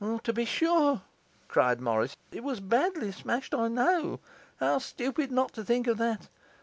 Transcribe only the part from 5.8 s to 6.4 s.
of that!